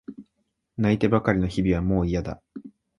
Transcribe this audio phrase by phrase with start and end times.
[0.77, 2.41] 泣いてばかりの日々はもういやだ。